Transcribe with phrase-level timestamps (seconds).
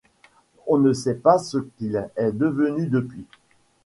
[0.65, 3.27] On ne sait pas ce qu'il est devenu depuis.